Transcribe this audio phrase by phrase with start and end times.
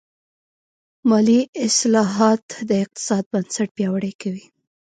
[1.09, 4.45] مالي اصلاحات د اقتصاد بنسټ پیاوړی کوي.